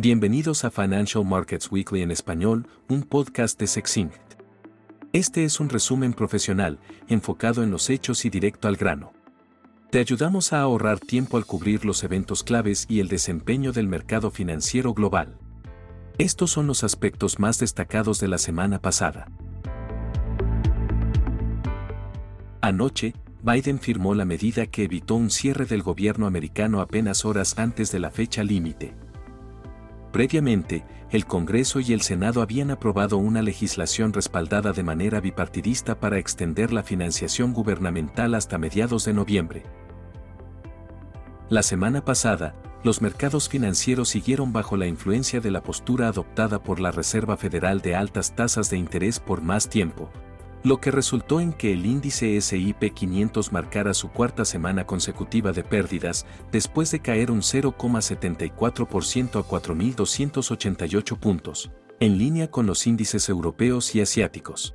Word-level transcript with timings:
Bienvenidos 0.00 0.64
a 0.64 0.70
Financial 0.70 1.24
Markets 1.24 1.72
Weekly 1.72 2.02
en 2.02 2.12
español, 2.12 2.68
un 2.88 3.02
podcast 3.02 3.58
de 3.58 3.66
Sexinct. 3.66 4.14
Este 5.12 5.42
es 5.42 5.58
un 5.58 5.68
resumen 5.68 6.12
profesional, 6.12 6.78
enfocado 7.08 7.64
en 7.64 7.72
los 7.72 7.90
hechos 7.90 8.24
y 8.24 8.30
directo 8.30 8.68
al 8.68 8.76
grano. 8.76 9.12
Te 9.90 9.98
ayudamos 9.98 10.52
a 10.52 10.60
ahorrar 10.60 11.00
tiempo 11.00 11.36
al 11.36 11.46
cubrir 11.46 11.84
los 11.84 12.04
eventos 12.04 12.44
claves 12.44 12.86
y 12.88 13.00
el 13.00 13.08
desempeño 13.08 13.72
del 13.72 13.88
mercado 13.88 14.30
financiero 14.30 14.94
global. 14.94 15.36
Estos 16.16 16.52
son 16.52 16.68
los 16.68 16.84
aspectos 16.84 17.40
más 17.40 17.58
destacados 17.58 18.20
de 18.20 18.28
la 18.28 18.38
semana 18.38 18.80
pasada. 18.80 19.26
Anoche, 22.60 23.14
Biden 23.42 23.80
firmó 23.80 24.14
la 24.14 24.24
medida 24.24 24.68
que 24.68 24.84
evitó 24.84 25.16
un 25.16 25.30
cierre 25.30 25.66
del 25.66 25.82
gobierno 25.82 26.28
americano 26.28 26.80
apenas 26.80 27.24
horas 27.24 27.58
antes 27.58 27.90
de 27.90 27.98
la 27.98 28.12
fecha 28.12 28.44
límite. 28.44 28.94
Previamente, 30.12 30.84
el 31.10 31.26
Congreso 31.26 31.80
y 31.80 31.92
el 31.92 32.02
Senado 32.02 32.42
habían 32.42 32.70
aprobado 32.70 33.18
una 33.18 33.42
legislación 33.42 34.12
respaldada 34.12 34.72
de 34.72 34.82
manera 34.82 35.20
bipartidista 35.20 35.98
para 36.00 36.18
extender 36.18 36.72
la 36.72 36.82
financiación 36.82 37.52
gubernamental 37.52 38.34
hasta 38.34 38.58
mediados 38.58 39.04
de 39.04 39.14
noviembre. 39.14 39.62
La 41.50 41.62
semana 41.62 42.04
pasada, 42.04 42.54
los 42.84 43.02
mercados 43.02 43.48
financieros 43.48 44.10
siguieron 44.10 44.52
bajo 44.52 44.76
la 44.76 44.86
influencia 44.86 45.40
de 45.40 45.50
la 45.50 45.62
postura 45.62 46.08
adoptada 46.08 46.62
por 46.62 46.78
la 46.78 46.90
Reserva 46.90 47.36
Federal 47.36 47.80
de 47.80 47.96
altas 47.96 48.36
tasas 48.36 48.70
de 48.70 48.76
interés 48.76 49.18
por 49.18 49.42
más 49.42 49.68
tiempo, 49.68 50.10
lo 50.68 50.82
que 50.82 50.90
resultó 50.90 51.40
en 51.40 51.54
que 51.54 51.72
el 51.72 51.86
índice 51.86 52.38
SIP 52.38 52.92
500 52.92 53.52
marcara 53.52 53.94
su 53.94 54.10
cuarta 54.10 54.44
semana 54.44 54.84
consecutiva 54.84 55.52
de 55.52 55.64
pérdidas, 55.64 56.26
después 56.52 56.90
de 56.90 57.00
caer 57.00 57.30
un 57.30 57.40
0,74% 57.40 59.40
a 59.40 59.48
4.288 59.48 61.18
puntos, 61.18 61.70
en 62.00 62.18
línea 62.18 62.50
con 62.50 62.66
los 62.66 62.86
índices 62.86 63.30
europeos 63.30 63.94
y 63.94 64.02
asiáticos. 64.02 64.74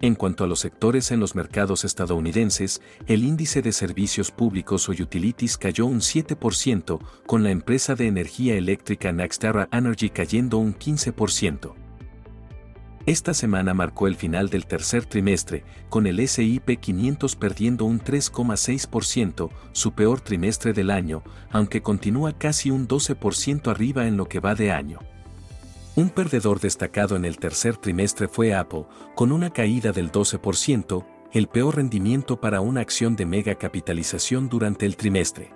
En 0.00 0.14
cuanto 0.14 0.42
a 0.42 0.46
los 0.46 0.60
sectores 0.60 1.10
en 1.10 1.20
los 1.20 1.34
mercados 1.34 1.84
estadounidenses, 1.84 2.80
el 3.06 3.24
índice 3.24 3.60
de 3.60 3.72
servicios 3.72 4.30
públicos 4.30 4.88
o 4.88 4.92
utilities 4.92 5.58
cayó 5.58 5.84
un 5.84 6.00
7%, 6.00 6.98
con 7.26 7.42
la 7.42 7.50
empresa 7.50 7.94
de 7.94 8.06
energía 8.06 8.54
eléctrica 8.54 9.12
NextEra 9.12 9.68
Energy 9.70 10.08
cayendo 10.08 10.56
un 10.56 10.74
15%. 10.74 11.83
Esta 13.06 13.34
semana 13.34 13.74
marcó 13.74 14.06
el 14.06 14.16
final 14.16 14.48
del 14.48 14.64
tercer 14.64 15.04
trimestre, 15.04 15.62
con 15.90 16.06
el 16.06 16.26
SIP 16.26 16.80
500 16.80 17.36
perdiendo 17.36 17.84
un 17.84 18.00
3,6%, 18.00 19.50
su 19.72 19.92
peor 19.92 20.22
trimestre 20.22 20.72
del 20.72 20.90
año, 20.90 21.22
aunque 21.50 21.82
continúa 21.82 22.32
casi 22.38 22.70
un 22.70 22.88
12% 22.88 23.70
arriba 23.70 24.06
en 24.06 24.16
lo 24.16 24.26
que 24.26 24.40
va 24.40 24.54
de 24.54 24.72
año. 24.72 25.00
Un 25.96 26.08
perdedor 26.08 26.60
destacado 26.60 27.14
en 27.14 27.26
el 27.26 27.36
tercer 27.36 27.76
trimestre 27.76 28.26
fue 28.26 28.54
Apple, 28.54 28.86
con 29.14 29.32
una 29.32 29.50
caída 29.50 29.92
del 29.92 30.10
12%, 30.10 31.04
el 31.32 31.46
peor 31.48 31.76
rendimiento 31.76 32.40
para 32.40 32.62
una 32.62 32.80
acción 32.80 33.16
de 33.16 33.26
mega 33.26 33.54
capitalización 33.56 34.48
durante 34.48 34.86
el 34.86 34.96
trimestre. 34.96 35.50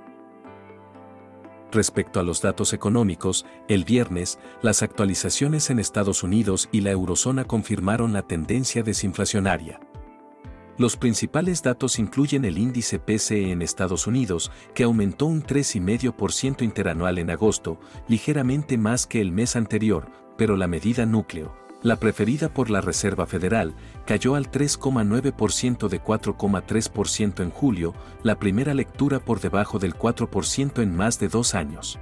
Respecto 1.70 2.18
a 2.18 2.22
los 2.22 2.40
datos 2.40 2.72
económicos, 2.72 3.44
el 3.68 3.84
viernes, 3.84 4.38
las 4.62 4.82
actualizaciones 4.82 5.68
en 5.68 5.78
Estados 5.78 6.22
Unidos 6.22 6.68
y 6.72 6.80
la 6.80 6.90
eurozona 6.90 7.44
confirmaron 7.44 8.12
la 8.12 8.22
tendencia 8.22 8.82
desinflacionaria. 8.82 9.78
Los 10.78 10.96
principales 10.96 11.62
datos 11.62 11.98
incluyen 11.98 12.44
el 12.44 12.56
índice 12.56 12.98
PCE 13.00 13.50
en 13.50 13.62
Estados 13.62 14.06
Unidos, 14.06 14.52
que 14.74 14.84
aumentó 14.84 15.26
un 15.26 15.42
3,5% 15.42 16.62
interanual 16.62 17.18
en 17.18 17.30
agosto, 17.30 17.80
ligeramente 18.06 18.78
más 18.78 19.06
que 19.06 19.20
el 19.20 19.32
mes 19.32 19.56
anterior, 19.56 20.08
pero 20.38 20.56
la 20.56 20.68
medida 20.68 21.04
núcleo, 21.04 21.67
la 21.82 21.96
preferida 21.96 22.52
por 22.52 22.70
la 22.70 22.80
Reserva 22.80 23.26
Federal, 23.26 23.74
cayó 24.04 24.34
al 24.34 24.50
3,9% 24.50 25.88
de 25.88 26.02
4,3% 26.02 27.42
en 27.42 27.50
julio, 27.50 27.94
la 28.22 28.38
primera 28.38 28.74
lectura 28.74 29.20
por 29.20 29.40
debajo 29.40 29.78
del 29.78 29.94
4% 29.94 30.82
en 30.82 30.96
más 30.96 31.20
de 31.20 31.28
dos 31.28 31.54
años. 31.54 31.98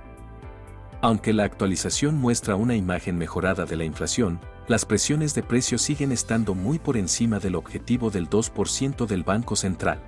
Aunque 1.02 1.32
la 1.32 1.44
actualización 1.44 2.16
muestra 2.16 2.56
una 2.56 2.74
imagen 2.74 3.18
mejorada 3.18 3.66
de 3.66 3.76
la 3.76 3.84
inflación, 3.84 4.40
las 4.66 4.84
presiones 4.84 5.34
de 5.34 5.42
precios 5.42 5.82
siguen 5.82 6.10
estando 6.10 6.54
muy 6.54 6.78
por 6.78 6.96
encima 6.96 7.38
del 7.38 7.54
objetivo 7.54 8.10
del 8.10 8.30
2% 8.30 9.06
del 9.06 9.22
Banco 9.22 9.56
Central. 9.56 10.02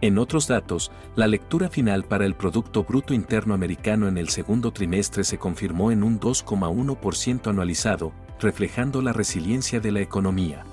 En 0.00 0.18
otros 0.18 0.48
datos, 0.48 0.90
la 1.14 1.26
lectura 1.26 1.68
final 1.68 2.04
para 2.04 2.26
el 2.26 2.34
Producto 2.34 2.84
Bruto 2.84 3.12
Interno 3.12 3.54
Americano 3.54 4.08
en 4.08 4.18
el 4.18 4.30
segundo 4.30 4.72
trimestre 4.72 5.22
se 5.22 5.38
confirmó 5.38 5.92
en 5.92 6.02
un 6.02 6.18
2,1% 6.18 7.48
anualizado, 7.48 8.12
reflejando 8.42 9.00
la 9.00 9.12
resiliencia 9.12 9.80
de 9.80 9.92
la 9.92 10.00
economía. 10.00 10.64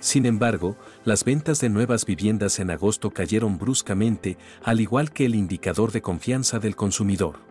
Sin 0.00 0.24
embargo, 0.24 0.76
las 1.04 1.24
ventas 1.24 1.60
de 1.60 1.68
nuevas 1.68 2.06
viviendas 2.06 2.58
en 2.58 2.70
agosto 2.70 3.10
cayeron 3.10 3.58
bruscamente, 3.58 4.38
al 4.62 4.80
igual 4.80 5.12
que 5.12 5.26
el 5.26 5.34
indicador 5.34 5.92
de 5.92 6.00
confianza 6.00 6.58
del 6.58 6.74
consumidor. 6.74 7.50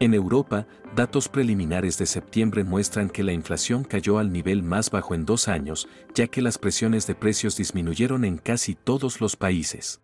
En 0.00 0.14
Europa, 0.14 0.66
datos 0.94 1.28
preliminares 1.28 1.98
de 1.98 2.06
septiembre 2.06 2.62
muestran 2.62 3.10
que 3.10 3.24
la 3.24 3.32
inflación 3.32 3.84
cayó 3.84 4.18
al 4.18 4.32
nivel 4.32 4.62
más 4.62 4.90
bajo 4.90 5.14
en 5.14 5.24
dos 5.24 5.48
años, 5.48 5.88
ya 6.14 6.28
que 6.28 6.42
las 6.42 6.58
presiones 6.58 7.06
de 7.06 7.16
precios 7.16 7.56
disminuyeron 7.56 8.24
en 8.24 8.38
casi 8.38 8.74
todos 8.74 9.20
los 9.20 9.36
países. 9.36 10.00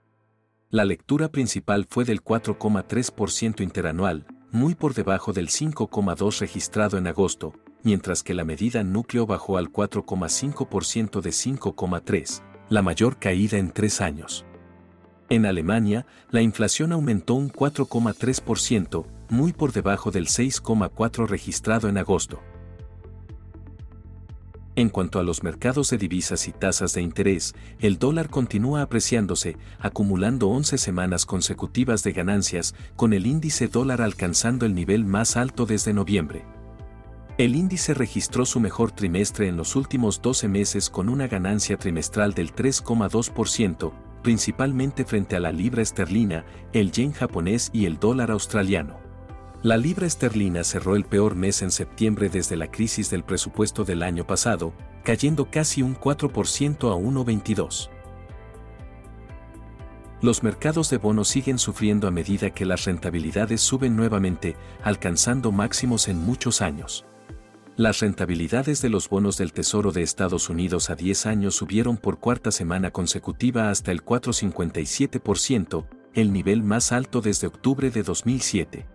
La 0.68 0.84
lectura 0.84 1.28
principal 1.28 1.86
fue 1.88 2.04
del 2.04 2.24
4,3% 2.24 3.62
interanual, 3.62 4.26
muy 4.50 4.74
por 4.74 4.94
debajo 4.94 5.32
del 5.32 5.48
5,2 5.48 6.40
registrado 6.40 6.98
en 6.98 7.06
agosto, 7.06 7.54
mientras 7.84 8.22
que 8.22 8.34
la 8.34 8.44
medida 8.44 8.82
núcleo 8.82 9.26
bajó 9.26 9.58
al 9.58 9.70
4,5% 9.70 11.20
de 11.20 11.30
5,3, 11.30 12.42
la 12.70 12.82
mayor 12.82 13.18
caída 13.18 13.58
en 13.58 13.70
tres 13.70 14.00
años. 14.00 14.44
En 15.28 15.46
Alemania, 15.46 16.06
la 16.30 16.42
inflación 16.42 16.92
aumentó 16.92 17.34
un 17.34 17.50
4,3%, 17.50 19.06
muy 19.28 19.52
por 19.52 19.72
debajo 19.72 20.10
del 20.10 20.26
6,4 20.26 21.26
registrado 21.26 21.88
en 21.88 21.98
agosto. 21.98 22.40
En 24.76 24.88
cuanto 24.88 25.20
a 25.20 25.22
los 25.22 25.44
mercados 25.44 25.90
de 25.90 25.98
divisas 25.98 26.48
y 26.48 26.52
tasas 26.52 26.94
de 26.94 27.02
interés, 27.02 27.54
el 27.78 27.98
dólar 27.98 28.28
continúa 28.28 28.82
apreciándose, 28.82 29.56
acumulando 29.78 30.48
11 30.48 30.78
semanas 30.78 31.26
consecutivas 31.26 32.02
de 32.02 32.12
ganancias, 32.12 32.74
con 32.96 33.12
el 33.12 33.26
índice 33.26 33.68
dólar 33.68 34.02
alcanzando 34.02 34.66
el 34.66 34.74
nivel 34.74 35.04
más 35.04 35.36
alto 35.36 35.64
desde 35.64 35.92
noviembre. 35.92 36.44
El 37.36 37.56
índice 37.56 37.94
registró 37.94 38.46
su 38.46 38.60
mejor 38.60 38.92
trimestre 38.92 39.48
en 39.48 39.56
los 39.56 39.74
últimos 39.74 40.22
12 40.22 40.46
meses 40.46 40.88
con 40.88 41.08
una 41.08 41.26
ganancia 41.26 41.76
trimestral 41.76 42.32
del 42.32 42.54
3,2%, 42.54 43.92
principalmente 44.22 45.04
frente 45.04 45.34
a 45.34 45.40
la 45.40 45.50
libra 45.50 45.82
esterlina, 45.82 46.44
el 46.72 46.92
yen 46.92 47.10
japonés 47.10 47.70
y 47.72 47.86
el 47.86 47.98
dólar 47.98 48.30
australiano. 48.30 49.00
La 49.64 49.76
libra 49.76 50.06
esterlina 50.06 50.62
cerró 50.62 50.94
el 50.94 51.04
peor 51.06 51.34
mes 51.34 51.62
en 51.62 51.72
septiembre 51.72 52.28
desde 52.28 52.54
la 52.54 52.70
crisis 52.70 53.10
del 53.10 53.24
presupuesto 53.24 53.82
del 53.84 54.04
año 54.04 54.24
pasado, 54.24 54.72
cayendo 55.02 55.50
casi 55.50 55.82
un 55.82 55.96
4% 55.96 56.92
a 56.92 56.96
1,22. 56.96 57.90
Los 60.22 60.44
mercados 60.44 60.88
de 60.88 60.98
bonos 60.98 61.26
siguen 61.26 61.58
sufriendo 61.58 62.06
a 62.06 62.12
medida 62.12 62.50
que 62.50 62.64
las 62.64 62.84
rentabilidades 62.84 63.60
suben 63.60 63.96
nuevamente, 63.96 64.54
alcanzando 64.84 65.50
máximos 65.50 66.06
en 66.06 66.18
muchos 66.18 66.62
años. 66.62 67.04
Las 67.76 67.98
rentabilidades 67.98 68.80
de 68.82 68.88
los 68.88 69.08
bonos 69.08 69.36
del 69.36 69.52
Tesoro 69.52 69.90
de 69.90 70.02
Estados 70.02 70.48
Unidos 70.48 70.90
a 70.90 70.94
10 70.94 71.26
años 71.26 71.56
subieron 71.56 71.96
por 71.96 72.20
cuarta 72.20 72.52
semana 72.52 72.92
consecutiva 72.92 73.68
hasta 73.68 73.90
el 73.90 74.04
4,57%, 74.04 75.84
el 76.14 76.32
nivel 76.32 76.62
más 76.62 76.92
alto 76.92 77.20
desde 77.20 77.48
octubre 77.48 77.90
de 77.90 78.04
2007. 78.04 78.86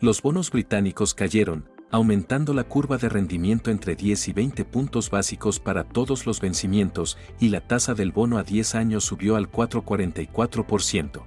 Los 0.00 0.22
bonos 0.22 0.52
británicos 0.52 1.12
cayeron, 1.12 1.68
aumentando 1.90 2.54
la 2.54 2.62
curva 2.62 2.98
de 2.98 3.08
rendimiento 3.08 3.72
entre 3.72 3.96
10 3.96 4.28
y 4.28 4.32
20 4.32 4.64
puntos 4.64 5.10
básicos 5.10 5.58
para 5.58 5.82
todos 5.82 6.24
los 6.24 6.40
vencimientos 6.40 7.18
y 7.40 7.48
la 7.48 7.66
tasa 7.66 7.94
del 7.94 8.12
bono 8.12 8.38
a 8.38 8.44
10 8.44 8.76
años 8.76 9.02
subió 9.02 9.34
al 9.34 9.50
4,44%. 9.50 11.24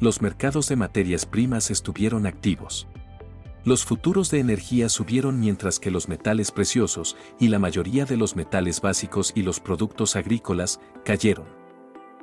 Los 0.00 0.22
mercados 0.22 0.66
de 0.70 0.76
materias 0.76 1.26
primas 1.26 1.70
estuvieron 1.70 2.24
activos. 2.26 2.88
Los 3.62 3.84
futuros 3.84 4.30
de 4.30 4.38
energía 4.38 4.88
subieron 4.88 5.38
mientras 5.38 5.78
que 5.78 5.90
los 5.90 6.08
metales 6.08 6.50
preciosos 6.50 7.16
y 7.38 7.48
la 7.48 7.58
mayoría 7.58 8.06
de 8.06 8.16
los 8.16 8.34
metales 8.34 8.80
básicos 8.80 9.32
y 9.34 9.42
los 9.42 9.60
productos 9.60 10.16
agrícolas 10.16 10.80
cayeron. 11.04 11.46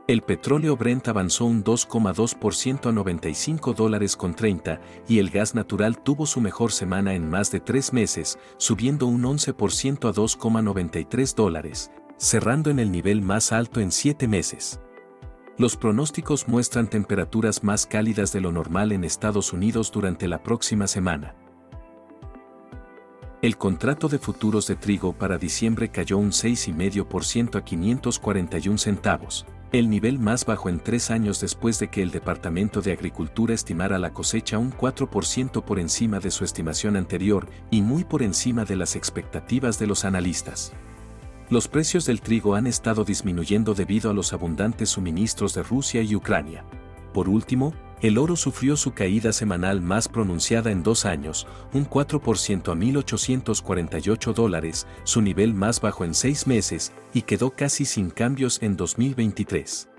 El 0.07 0.21
petróleo 0.21 0.77
Brent 0.77 1.09
avanzó 1.09 1.45
un 1.45 1.63
2,2% 1.63 2.87
a 2.87 2.91
95 2.91 3.73
dólares 3.73 4.15
con 4.15 4.33
30 4.33 4.79
y 5.07 5.19
el 5.19 5.29
gas 5.29 5.53
natural 5.53 6.01
tuvo 6.01 6.25
su 6.25 6.41
mejor 6.41 6.71
semana 6.71 7.13
en 7.13 7.29
más 7.29 7.51
de 7.51 7.59
tres 7.59 7.93
meses, 7.93 8.39
subiendo 8.57 9.05
un 9.05 9.21
11% 9.23 10.09
a 10.09 10.13
2,93 10.13 11.35
dólares, 11.35 11.91
cerrando 12.17 12.71
en 12.71 12.79
el 12.79 12.89
nivel 12.89 13.21
más 13.21 13.51
alto 13.51 13.79
en 13.79 13.91
siete 13.91 14.27
meses. 14.27 14.79
Los 15.57 15.75
pronósticos 15.75 16.47
muestran 16.47 16.87
temperaturas 16.87 17.63
más 17.63 17.87
cálidas 17.87 18.31
de 18.31 18.41
lo 18.41 18.51
normal 18.51 18.91
en 18.91 19.03
Estados 19.03 19.53
Unidos 19.53 19.91
durante 19.91 20.27
la 20.27 20.43
próxima 20.43 20.85
semana. 20.85 21.33
El 23.41 23.57
contrato 23.57 24.07
de 24.07 24.19
futuros 24.19 24.67
de 24.67 24.75
trigo 24.75 25.13
para 25.13 25.39
diciembre 25.39 25.89
cayó 25.89 26.19
un 26.19 26.29
6,5% 26.29 27.55
a 27.55 27.65
541 27.65 28.77
centavos, 28.77 29.47
el 29.71 29.89
nivel 29.89 30.19
más 30.19 30.45
bajo 30.45 30.69
en 30.69 30.79
tres 30.79 31.09
años 31.09 31.41
después 31.41 31.79
de 31.79 31.89
que 31.89 32.03
el 32.03 32.11
Departamento 32.11 32.81
de 32.81 32.91
Agricultura 32.91 33.55
estimara 33.55 33.97
la 33.97 34.13
cosecha 34.13 34.59
un 34.59 34.71
4% 34.71 35.63
por 35.63 35.79
encima 35.79 36.19
de 36.19 36.29
su 36.29 36.45
estimación 36.45 36.95
anterior 36.95 37.49
y 37.71 37.81
muy 37.81 38.03
por 38.03 38.21
encima 38.21 38.63
de 38.63 38.75
las 38.75 38.95
expectativas 38.95 39.79
de 39.79 39.87
los 39.87 40.05
analistas. 40.05 40.73
Los 41.49 41.69
precios 41.69 42.05
del 42.05 42.19
trigo 42.19 42.55
han 42.55 42.67
estado 42.67 43.05
disminuyendo 43.05 43.73
debido 43.73 44.11
a 44.11 44.13
los 44.13 44.33
abundantes 44.33 44.89
suministros 44.89 45.53
de 45.53 45.63
Rusia 45.63 46.01
y 46.01 46.13
Ucrania. 46.13 46.65
Por 47.13 47.29
último, 47.29 47.73
el 48.01 48.17
oro 48.17 48.35
sufrió 48.35 48.75
su 48.75 48.93
caída 48.93 49.31
semanal 49.31 49.79
más 49.79 50.09
pronunciada 50.09 50.71
en 50.71 50.83
dos 50.83 51.05
años, 51.05 51.47
un 51.73 51.89
4% 51.89 52.71
a 52.71 52.75
1.848 52.75 54.33
dólares, 54.33 54.87
su 55.05 55.21
nivel 55.21 55.53
más 55.53 55.79
bajo 55.79 56.03
en 56.03 56.13
seis 56.13 56.47
meses, 56.47 56.91
y 57.13 57.21
quedó 57.21 57.51
casi 57.51 57.85
sin 57.85 58.09
cambios 58.09 58.61
en 58.61 58.75
2023. 58.75 59.89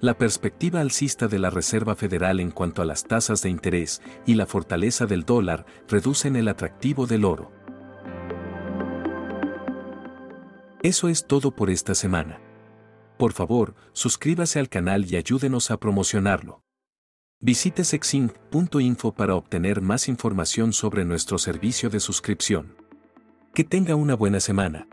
La 0.00 0.16
perspectiva 0.16 0.80
alcista 0.80 1.28
de 1.28 1.38
la 1.38 1.50
Reserva 1.50 1.94
Federal 1.94 2.40
en 2.40 2.50
cuanto 2.50 2.80
a 2.80 2.86
las 2.86 3.04
tasas 3.04 3.42
de 3.42 3.50
interés 3.50 4.00
y 4.24 4.34
la 4.34 4.46
fortaleza 4.46 5.04
del 5.04 5.24
dólar 5.24 5.66
reducen 5.88 6.36
el 6.36 6.48
atractivo 6.48 7.06
del 7.06 7.26
oro. 7.26 7.52
Eso 10.82 11.08
es 11.08 11.26
todo 11.26 11.50
por 11.50 11.68
esta 11.68 11.94
semana. 11.94 12.40
Por 13.18 13.34
favor, 13.34 13.74
suscríbase 13.92 14.58
al 14.58 14.70
canal 14.70 15.04
y 15.04 15.16
ayúdenos 15.16 15.70
a 15.70 15.76
promocionarlo. 15.76 16.62
Visite 17.38 17.84
sexinc.info 17.84 19.12
para 19.12 19.34
obtener 19.34 19.82
más 19.82 20.08
información 20.08 20.72
sobre 20.72 21.04
nuestro 21.04 21.36
servicio 21.36 21.90
de 21.90 22.00
suscripción. 22.00 22.76
Que 23.52 23.62
tenga 23.62 23.94
una 23.94 24.14
buena 24.14 24.40
semana. 24.40 24.88